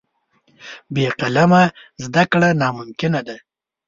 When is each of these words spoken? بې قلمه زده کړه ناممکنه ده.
بې 0.93 1.05
قلمه 1.19 1.63
زده 2.03 2.23
کړه 2.31 2.49
ناممکنه 2.61 3.21
ده. 3.27 3.37